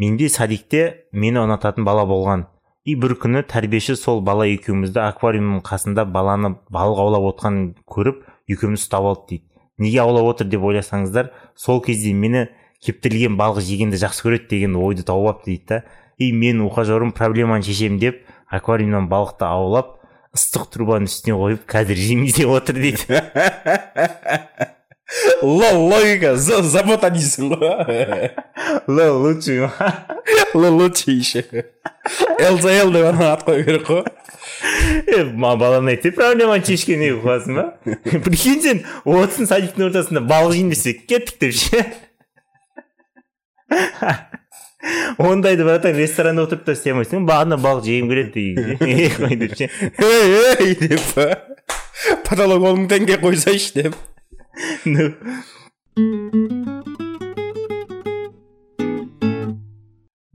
менде 0.00 0.28
садикте 0.28 1.06
мені 1.12 1.38
ұнататын 1.44 1.84
бала 1.86 2.02
болған. 2.08 2.48
И 2.88 2.96
бір 2.98 3.14
күні 3.20 3.44
тәрбиеші 3.46 3.94
сол 3.94 4.22
бала 4.24 4.46
екеумізді 4.48 4.98
аквариумның 5.04 5.60
қасында 5.62 6.06
баланы 6.10 6.54
балық 6.72 7.02
аулап 7.04 7.26
отқанын 7.34 7.74
көріп 7.86 8.24
екеумізді 8.50 8.88
ұстап 8.88 9.06
алды 9.06 9.26
дейді. 9.28 9.44
Неге 9.78 10.00
аулап 10.02 10.32
отыр 10.32 10.48
деп 10.50 10.64
ойласаңыздар 10.66 11.30
сол 11.54 11.82
кезде 11.84 12.14
мені 12.16 12.48
кептірілген 12.82 13.36
балық 13.38 13.62
жегенді 13.62 14.00
жақсы 14.00 14.26
көреді 14.26 14.50
деген 14.50 14.76
ойды 14.80 15.06
тауып 15.06 15.36
алыпты 15.36 15.52
дейді 15.52 15.64
да. 15.68 15.82
И 16.18 16.32
мен 16.32 16.64
ухажерім 16.64 17.12
проблеманы 17.12 17.62
шешемін 17.62 18.00
деп 18.00 18.24
аквариумнан 18.48 19.06
балықты 19.12 19.46
аулап 19.46 20.00
ыстық 20.34 20.72
трубаның 20.74 21.06
үстіне 21.12 21.38
қойып 21.38 21.64
қазір 21.70 22.02
жейміз 22.02 22.40
деп 22.40 22.56
отыр 22.56 22.82
дейді. 22.82 23.22
лол 25.42 25.88
логика 25.90 26.36
за- 26.36 26.62
забота 26.62 27.10
дейсің 27.10 27.50
ғой 27.56 28.30
лол 28.86 29.22
лучший 29.24 29.66
лол 30.54 30.76
лучше 30.82 31.10
еще 31.10 31.44
эл 32.38 32.58
деп 32.92 33.06
ана 33.10 33.32
ат 33.32 33.42
қою 33.46 33.64
керек 33.64 33.86
қой 33.88 34.04
Е, 35.06 35.22
ма- 35.24 35.56
балам 35.56 35.86
айтты 35.88 36.10
проблеманы 36.12 36.64
шешкен 36.64 37.00
неге 37.00 37.16
қоясың 37.22 37.54
ба 37.56 37.64
прикинь 38.24 38.60
сен 38.62 38.82
отырсың 39.08 39.46
садиктің 39.48 39.86
ортасында 39.88 40.20
балық 40.28 40.52
жейін 40.56 40.70
десе 40.74 40.92
кеттік 40.94 41.38
деп 41.40 41.54
ше 41.56 41.84
ондайды 45.18 45.64
братан 45.64 45.96
ресторанда 45.96 46.44
отырып 46.46 46.64
та 46.66 46.72
істей 46.76 46.92
алмайсың 46.92 47.24
ана 47.32 47.56
балық 47.60 47.84
жегім 47.88 48.08
келеді 48.12 48.44
деген 48.80 49.38
деп 49.44 49.56
ше 49.58 49.68
ей 50.00 50.66
ей 50.66 50.74
деп 50.80 51.08
потолок 52.28 52.62
он 52.64 52.82
мың 52.84 52.88
теңге 52.94 53.18
қойсайшы 53.22 53.74
деп 53.82 53.94
Ну. 54.84 55.12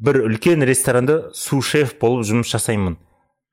бір 0.05 0.22
үлкен 0.27 0.63
ресторанда 0.67 1.32
су 1.34 1.62
шеф 1.65 1.96
болып 2.01 2.25
жұмыс 2.29 2.51
жасаймын. 2.53 2.98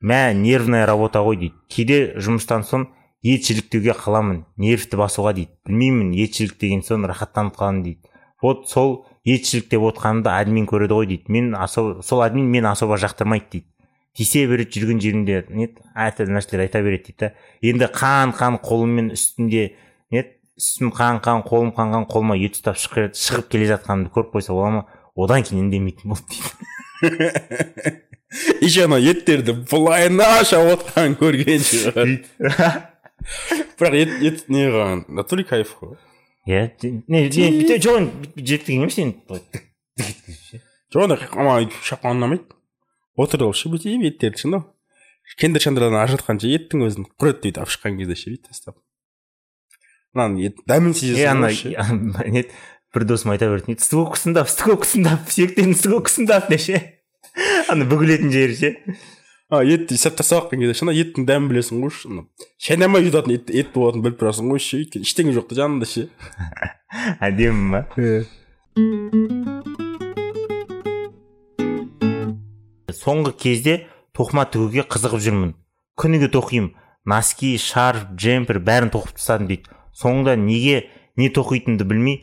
Мә 0.03 0.35
нервная 0.37 0.85
работа 0.87 1.23
ғой 1.25 1.39
дейді. 1.41 1.55
Кейде 1.73 1.99
жұмыстан 2.21 2.67
соң 2.69 2.89
ет 3.25 3.47
жіліктеуге 3.47 3.95
қаламын. 3.97 4.43
Нервті 4.61 4.99
басуға 5.01 5.33
дейді. 5.39 5.53
Білмеймін 5.69 6.13
ет 6.21 6.37
жіліктеген 6.37 6.83
соң 6.85 7.07
рахаттанып 7.09 7.57
қаламын 7.57 7.85
дейді. 7.87 8.13
Вот 8.43 8.69
сол 8.69 9.07
ет 9.25 9.47
жіліктеп 9.49 9.87
отқанымды 9.93 10.33
админ 10.33 10.67
көреді 10.69 10.99
ғой 10.99 11.09
дейді. 11.15 11.33
Мен 11.33 11.55
особо 11.57 12.03
сол 12.03 12.25
админ 12.27 12.51
мені 12.51 12.69
особо 12.73 12.99
жақтырмайды 13.01 13.49
дейді. 13.53 13.69
Тисе 14.19 14.45
береді 14.51 14.83
жүрген 14.83 15.01
жерінде 15.01 15.45
не 15.49 15.71
әртүрлі 15.97 16.37
нәрселер 16.37 16.67
айта 16.67 16.83
береді 16.85 17.13
дейді 17.13 17.21
да. 17.23 17.33
Енді 17.63 17.89
қан 17.95 18.35
қан 18.37 18.59
қолыммен 18.61 19.15
үстінде 19.15 19.71
не 20.13 20.27
үстім 20.59 20.93
қан 20.93 21.21
қан 21.25 21.43
қолым 21.47 21.73
қан 21.77 21.93
қан 21.95 22.07
қолыма 22.11 22.37
ет 22.37 22.59
ұстап 22.59 22.79
шығып 22.79 23.49
келе 23.53 23.69
жатқанымды 23.73 24.13
көріп 24.13 24.35
қойса 24.37 24.53
бола 24.53 24.71
ма? 24.71 24.83
Одан 25.17 25.45
кейін 25.45 25.67
үндемейтін 25.67 26.13
болды 26.13 26.25
дейді. 26.33 28.01
Еще 28.63 28.87
ана 28.87 28.97
еттерді 28.97 29.53
былайына 29.69 30.41
шауып 30.49 30.87
отқанын 30.87 31.19
көрген 31.21 31.65
шығар 31.69 32.15
бірақ 33.77 33.97
ет 33.99 34.15
ет 34.25 34.45
не 34.49 34.65
қылған 34.71 35.05
натуре 35.13 35.45
кайф 35.45 35.75
қой. 35.81 35.99
Иә 36.49 36.71
жоқ 36.81 37.99
енді 37.99 38.47
жеттік 38.49 38.73
емес 38.79 38.97
енді 39.03 39.41
жоқ 40.95 41.05
ана 41.05 41.19
маған 41.19 41.69
шапқан 41.85 42.17
ұнамайды. 42.17 42.49
Отырып 43.21 43.53
ше 43.57 43.69
бүйтіп 43.73 44.09
еттерді 44.09 44.41
ше 44.41 44.49
мынау 44.49 44.65
кендір 45.39 45.63
шандырдан 45.65 46.01
ажыратқанша 46.01 46.49
еттің 46.57 46.87
өзін. 46.89 47.07
Құрет 47.21 47.45
дейді 47.45 47.63
алып 47.63 47.75
шыққан 47.77 48.01
кезде 48.01 48.17
ше 48.17 48.33
бүйтіп 48.33 48.49
тастап. 48.49 48.81
Мынаның 50.13 50.39
ет 50.45 50.61
дәмін 50.69 50.95
сезесің 50.97 51.31
ана 51.33 51.49
ғой 51.49 51.57
ше 51.57 52.33
не 52.35 52.45
бір 52.93 53.07
досым 53.09 53.33
айта 53.33 53.49
беретін 53.49 53.75
еді 53.75 53.87
стыковка 53.87 54.21
сындап 54.21 54.51
стыковка 54.53 54.89
сындап 54.89 55.31
сүйектен 55.33 55.73
сындап 55.77 56.51
деп 56.53 56.61
ше 56.61 56.81
ана 57.73 57.87
бүгілетін 57.89 58.33
жері 58.35 58.59
ше 58.59 58.73
а 59.53 59.63
етті 59.65 59.97
сәп 60.01 60.19
тастап 60.21 60.51
жатқан 60.51 60.61
кезде 60.61 60.77
ше 60.77 60.85
ана 60.87 60.97
еттің 60.97 61.27
дәмін 61.29 61.49
білесің 61.53 61.81
ғой 61.85 61.93
ше 61.97 62.11
ана 62.13 62.27
шайнамай 62.61 63.07
жұтатын 63.09 63.37
ет, 63.39 63.51
ет 63.53 63.73
болатынын 63.73 64.05
біліп 64.07 64.21
тұрасың 64.21 64.53
ғой 64.53 64.61
ше 64.65 64.83
өйткені 64.83 65.09
ештеңе 65.09 65.35
жоқ 65.37 65.49
та 65.49 65.61
жанында 65.63 65.89
ше 65.89 66.09
әдемі 67.25 67.63
ма 67.73 67.81
соңғы 73.03 73.33
кезде 73.41 73.75
тоқыма 74.17 74.45
тігуге 74.53 74.85
қызығып 74.93 75.25
жүрмін 75.25 75.55
күніге 76.01 76.29
тоқимын 76.33 76.75
носки 77.09 77.57
шарф 77.59 78.13
джемпер 78.15 78.61
бәрін 78.63 78.93
тоқып 78.95 79.17
тастадым 79.17 79.49
дейді 79.51 79.72
соңында 79.99 80.37
неге 80.41 80.77
не 81.21 81.29
тоқитынымды 81.33 81.85
білмей 81.89 82.17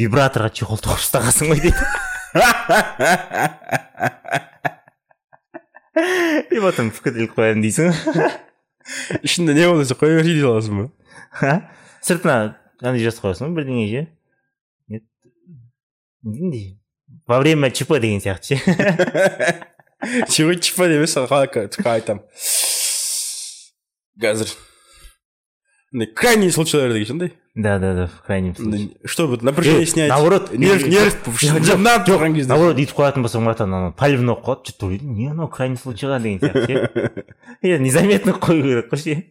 вибраторға 0.00 0.50
чехол 0.56 0.78
тоқып 0.80 1.00
тастағансың 1.02 1.46
ғой 1.52 1.60
дейді. 1.66 1.82
И 6.50 6.60
потом 6.62 6.86
іліп 6.94 7.32
қоямын 7.36 7.62
дейсің. 7.64 7.86
Ішінде 9.26 9.52
не 9.54 9.64
болса 9.68 9.94
қоя 9.98 10.12
берші 10.20 10.34
дей 10.36 10.44
саласың 10.44 10.74
ба? 10.80 10.86
Сыртына 12.00 12.34
андай 12.80 13.02
жазып 13.04 13.22
қоясың 13.26 13.44
ғой 13.50 13.56
бірдеңе 13.58 13.84
ше? 13.90 14.02
Не 14.88 14.98
нендей? 16.22 16.66
Во 17.26 17.36
время 17.42 17.70
чп 17.70 17.90
деген 18.00 18.20
сияқты 18.22 18.46
ше? 18.54 18.58
Қалай 21.28 21.48
қалай 21.52 21.68
айтамын 22.00 22.24
қазір 24.20 24.48
андай 25.92 26.06
крайний 26.14 26.50
случайлар 26.50 26.92
деген 26.92 27.12
андай 27.16 27.32
да 27.54 27.78
да 27.78 27.94
да 27.94 28.06
в 28.06 28.22
крайнем 28.26 28.54
случае. 28.54 28.90
чтобы 29.04 29.38
напряжение 29.42 29.82
Э, 29.82 29.86
снять. 29.86 30.08
наоборот, 30.08 30.52
нерв 30.52 30.82
не- 30.86 30.90
нерв 30.94 31.16
тұрған 31.26 32.34
кезде 32.34 32.48
наоборот 32.48 32.76
өйтіп 32.78 32.94
қоятын 32.94 33.22
болсаң 33.26 33.44
братан 33.44 33.74
ана 33.74 33.90
палевно 33.92 34.34
болып 34.36 34.46
қалады 34.46 34.70
что 34.70 34.86
не 34.90 35.26
анау 35.30 35.48
крайний 35.48 35.76
случайға 35.76 36.20
деген 36.22 36.38
сияқты 36.38 36.66
ше 36.66 37.24
иә 37.64 37.78
незаметно 37.86 38.32
қою 38.38 38.62
керек 38.62 38.92
қой 38.92 39.02
ше 39.02 39.24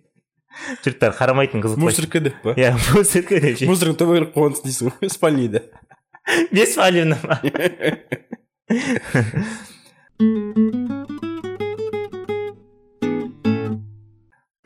жұрттар 0.84 1.16
қарамайтын 1.16 1.62
қызық 1.64 1.78
мусорка 1.80 2.20
деп 2.20 2.36
па 2.44 2.52
иә 2.60 2.74
мусорка 2.94 3.40
деп 3.40 3.58
ше 3.58 3.66
мусорканы 3.70 3.98
төбелеп 3.98 4.36
қойғансың 4.36 4.66
дейсің 4.68 4.92
ғой 5.00 5.10
спальныйда 5.10 5.64
бес 6.52 6.74
спальня 6.74 7.06
ма 7.24 7.40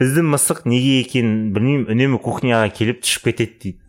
біздің 0.04 0.30
мысық 0.36 0.64
неге 0.68 1.00
екенін 1.02 1.50
білмеймін. 1.56 1.88
Үнемі 1.96 2.20
кухняға 2.22 2.70
келіп 2.76 3.02
түшіп 3.08 3.32
кетеді 3.32 3.58
дейді. 3.64 3.80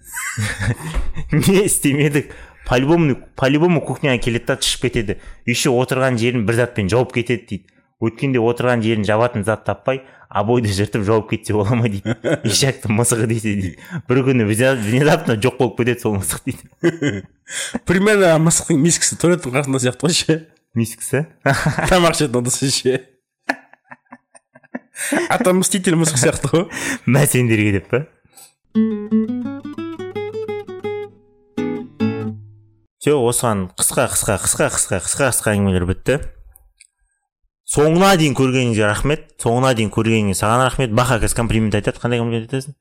Не 1.33 1.65
істемедік? 1.67 2.31
По 2.65 2.79
любому 2.81 3.19
по 3.37 3.51
любому 3.51 3.83
кухняға 3.85 4.23
келеді 4.23 4.47
да 4.49 4.57
түшіп 4.57 4.87
кетеді. 4.87 5.19
Еще 5.45 5.75
отырған 5.75 6.17
жерін 6.17 6.47
бір 6.47 6.63
затпен 6.63 6.89
жауып 6.89 7.13
кетеді 7.19 7.47
дейді. 7.51 7.65
Өткенде 8.05 8.41
отырған 8.43 8.83
жерін 8.85 9.05
жабатын 9.07 9.45
зат 9.45 9.65
таппай 9.67 10.03
обойды 10.29 10.73
жыртып 10.75 11.05
жауып 11.07 11.29
кетсе 11.31 11.55
бола 11.55 11.77
ма 11.79 11.89
дейді. 11.89 12.17
Ишактың 12.49 12.97
мысығы 12.99 13.29
десе 13.31 13.53
дейді. 13.55 13.75
Бір 14.09 14.23
күні 14.27 14.47
внезап- 14.49 14.81
внезапно 14.83 15.37
жоқ 15.41 15.59
болып 15.61 15.79
кетеді 15.79 16.01
сол 16.03 16.17
мысық 16.19 16.43
дейді. 16.49 17.23
Примерно 17.89 18.35
мысықтың 18.43 18.81
мискасы 18.83 19.17
туалеттің 19.21 19.55
қасында 19.55 19.83
сияқты 19.85 20.09
ғой 20.09 20.17
ше. 20.19 20.39
Мискісі? 20.75 21.27
Тамақ 21.45 22.17
ішетін 22.19 22.41
ыдысы 22.43 22.71
ше. 22.75 22.97
Ата 25.29 25.53
мститель 25.57 25.97
мысық 26.01 26.21
сияқты 26.21 26.51
ғой 26.53 26.67
мә 27.17 27.25
сендерге 27.31 27.79
деп 27.79 27.91
па 27.91 28.05
все 33.05 33.13
осыған 33.19 33.67
қысқа 33.77 34.07
қысқа 34.15 34.39
қысқа 34.41 34.71
қысқа 34.73 35.03
қысқа 35.05 35.27
қысқа 35.29 35.53
әңгімелер 35.53 35.85
бітті. 35.91 36.15
Соңына 37.69 38.15
дейін 38.17 38.33
көргеніңізге 38.39 38.87
рахмет 38.89 39.27
соңына 39.45 39.75
дейін 39.77 39.91
көргеніңе 39.93 40.37
саған 40.39 40.65
рахмет 40.65 40.95
баха 40.97 41.19
қазір 41.21 41.37
комплимент 41.37 41.77
айтады 41.77 42.01
қандай 42.01 42.23
комплимент 42.23 42.49
айтасың? 42.49 42.79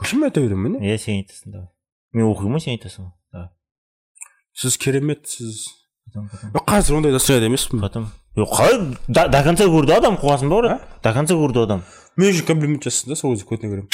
Көшім 0.00 0.24
айта 0.24 0.40
беремін 0.40 0.78
міне? 0.78 0.94
Иә 0.94 0.96
сен 0.96 1.20
айтасың 1.20 1.52
давай. 1.58 1.68
Мен 2.16 2.30
оқимын 2.30 2.56
ғой 2.56 2.64
сен 2.64 2.78
айтасың 2.78 3.10
ғой 3.10 3.20
сіз 4.60 4.76
кереметсіз 4.80 5.60
қазір 6.66 6.98
ондай 6.98 7.12
настроенияда 7.12 7.52
емеспін. 7.52 7.80
Потом. 7.80 8.10
Қалай 8.48 8.78
до, 9.08 9.42
конца 9.44 9.66
көрді 9.70 9.96
адам 9.96 10.16
қуасың 10.20 10.48
ба 10.52 10.60
брат 10.62 10.80
до 11.04 11.12
конца 11.12 11.34
көрді 11.34 11.64
адам. 11.64 11.82
Мен 12.16 12.32
үшін 12.32 12.46
комплимент 12.48 12.84
жасасын 12.86 13.12
да 13.12 13.16
сол 13.18 13.34
кезде 13.34 13.48
көтіне 13.48 13.72
көремін. 13.72 13.88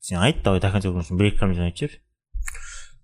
Сен 0.00 0.18
айт 0.20 0.42
давай 0.44 0.60
до 0.60 0.70
конца 0.72 0.88
соң 0.90 1.16
бір 1.16 1.30
екі 1.30 1.40
комплимент 1.40 1.70
айтып 1.70 1.90
жібер 1.90 2.00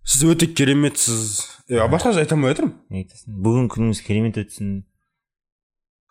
сіз 0.02 0.24
өте 0.26 0.46
кереметсіз 0.50 1.46
е 1.70 1.78
басқа 1.90 2.16
айта 2.18 2.34
алмай 2.34 2.50
жатырмын 2.52 2.74
не 2.90 3.04
айтасың 3.04 3.36
бүгін 3.44 3.68
күніңіз 3.70 4.02
керемет 4.06 4.40
өтсін. 4.42 4.82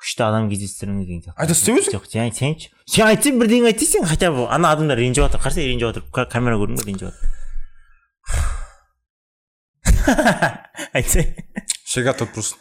Күшті 0.02 0.24
адам 0.26 0.48
кездестіріңіз 0.50 1.06
деген 1.06 1.22
сияқты. 1.22 1.38
Айта 1.38 1.54
істеп 1.54 1.76
өзің? 1.78 1.92
жоқ 1.98 2.06
сен 2.10 2.22
айт 2.24 2.36
сен 2.40 3.06
айтсаң 3.06 3.38
бірдеңе 3.38 3.70
айт 3.70 3.78
десең 3.84 4.08
хотя 4.10 4.32
бы 4.34 4.48
ана 4.50 4.72
адамдар 4.74 4.98
ренжіп 4.98 5.28
жатыр 5.28 5.44
қарасай 5.44 5.68
ренжіп 5.68 5.92
жатыр 5.92 6.08
Ка- 6.10 6.26
камера 6.32 6.58
көрдің 6.58 6.80
ба 6.80 6.88
ренжіп 6.88 7.06
жатыр. 7.12 7.22
Айтсай. 10.94 11.36
Тут 12.18 12.34
просто 12.34 12.56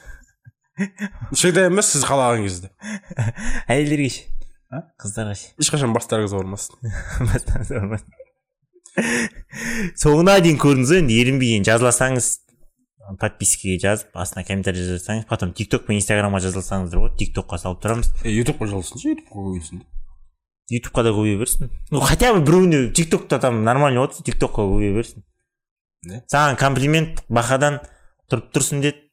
всегда 1.33 1.67
емес 1.69 1.93
сіз 1.95 2.05
қалаған 2.09 2.45
кезде 2.47 2.71
әйелдерге 3.69 4.11
ше 4.15 4.83
қыздарға 5.03 5.37
ше 5.39 5.53
ешқашан 5.63 5.95
бастарыңыз 5.97 6.35
ауырмасын 6.37 6.93
Бастарыңыз 7.31 7.73
ауырмасын. 7.79 8.11
соңына 10.01 10.39
дейін 10.45 10.61
көрдіңіз 10.63 10.95
ғой 10.95 11.03
енді 11.05 11.21
ерінбей 11.23 11.61
жазылсаңыз 11.67 12.33
подпискаға 13.21 13.79
жазып 13.83 14.19
астына 14.23 14.45
комментарий 14.47 14.85
жазсаңыз 14.87 15.27
потом 15.31 15.55
тикток 15.57 15.87
пен 15.87 15.99
инстаграмға 15.99 16.43
жазылсаңыздар 16.47 17.03
болады 17.03 17.19
тиктокқа 17.25 17.59
салып 17.59 17.81
тұрамыз. 17.83 18.13
Ютубқа 18.23 18.69
жазылсыншы 18.71 19.17
ютубқа 19.17 19.47
қойсын 19.49 19.83
ютубқа 20.71 21.03
да 21.03 21.11
көбейе 21.15 21.39
берсін. 21.39 21.71
Ну 21.91 22.01
хотя 22.01 22.33
бы 22.35 22.41
біреуіне 22.45 22.93
тиктокта 22.95 23.39
там 23.41 23.65
нормально 23.65 24.05
отырса 24.05 24.23
тиктокқа 24.23 24.63
көбейе 24.63 24.95
берсін. 24.95 25.25
Саған 26.31 26.57
комплимент 26.61 27.25
бахадан 27.29 27.81
тұрып 28.31 28.53
тұрсын 28.55 28.85
деді 28.85 29.10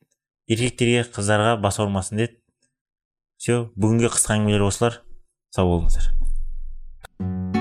еркектерге 0.47 1.03
қыздарға 1.15 1.57
бас 1.61 1.79
ауырмасын 1.81 2.23
деді. 2.23 2.39
Все 3.37 3.67
бүгінгі 3.75 4.13
қысқа 4.15 4.39
әңгімелер 4.39 4.67
осылар. 4.69 5.01
Сау 5.53 5.75
болыңыздар. 5.75 7.56